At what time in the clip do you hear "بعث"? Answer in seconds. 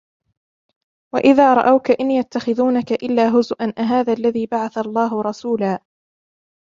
4.45-4.77